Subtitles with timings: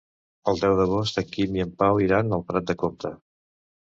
[0.51, 3.15] El deu d'agost en Quim i en Pau iran a Prat de Comte.